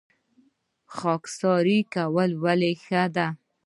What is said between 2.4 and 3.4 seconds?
ولې ښه دي؟